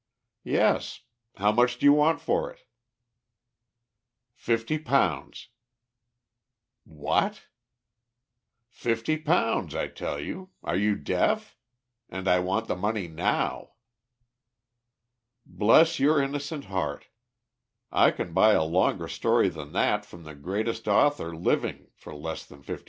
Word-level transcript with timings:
"Yes. 0.43 1.01
How 1.35 1.51
much 1.51 1.77
do 1.77 1.85
you 1.85 1.93
want 1.93 2.19
for 2.19 2.49
it?" 2.51 2.61
"£50." 4.35 5.49
"What?" 6.85 7.43
"£50, 8.73 9.75
I 9.77 9.87
tell 9.89 10.19
you. 10.19 10.49
Are 10.63 10.75
you 10.75 10.95
deaf? 10.95 11.55
And 12.09 12.27
I 12.27 12.39
want 12.39 12.67
the 12.67 12.75
money 12.75 13.07
now." 13.07 13.73
"Bless 15.45 15.99
your 15.99 16.19
innocent 16.19 16.65
heart, 16.65 17.05
I 17.91 18.09
can 18.09 18.33
buy 18.33 18.53
a 18.53 18.63
longer 18.63 19.07
story 19.07 19.49
than 19.49 19.71
that 19.73 20.03
from 20.03 20.23
the 20.23 20.33
greatest 20.33 20.87
author 20.87 21.35
living 21.35 21.91
for 21.93 22.15
less 22.15 22.43
than 22.43 22.63
£50. 22.63 22.79